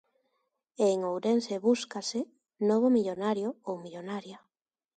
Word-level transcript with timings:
E 0.83 0.85
en 0.95 0.99
Ourense 1.11 1.55
búscase 1.67 2.19
novo 2.69 2.87
millonario 2.97 3.49
ou 3.67 3.75
millonaria. 3.85 4.37